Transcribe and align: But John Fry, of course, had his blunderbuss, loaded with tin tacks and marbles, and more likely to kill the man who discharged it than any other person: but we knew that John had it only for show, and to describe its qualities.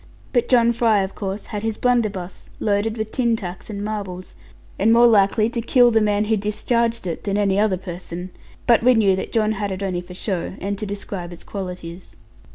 But 0.33 0.47
John 0.49 0.73
Fry, 0.73 1.01
of 1.03 1.13
course, 1.13 1.45
had 1.45 1.61
his 1.61 1.77
blunderbuss, 1.77 2.49
loaded 2.59 2.97
with 2.97 3.11
tin 3.11 3.35
tacks 3.35 3.69
and 3.69 3.83
marbles, 3.85 4.35
and 4.79 4.91
more 4.91 5.05
likely 5.05 5.47
to 5.49 5.61
kill 5.61 5.91
the 5.91 6.01
man 6.01 6.25
who 6.25 6.37
discharged 6.37 7.05
it 7.05 7.23
than 7.23 7.37
any 7.37 7.59
other 7.59 7.77
person: 7.77 8.31
but 8.65 8.81
we 8.81 8.95
knew 8.95 9.15
that 9.15 9.31
John 9.31 9.51
had 9.51 9.71
it 9.71 9.83
only 9.83 10.01
for 10.01 10.15
show, 10.15 10.55
and 10.59 10.75
to 10.79 10.87
describe 10.87 11.31
its 11.31 11.43
qualities. 11.43 12.15